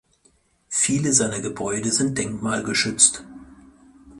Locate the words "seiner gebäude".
1.13-1.91